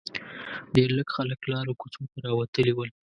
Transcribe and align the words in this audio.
ډېر 0.75 0.89
لږ 0.97 1.07
خلک 1.15 1.39
لارو 1.51 1.77
کوڅو 1.81 2.01
ته 2.11 2.17
راوتلي 2.25 2.73
ول. 2.75 2.89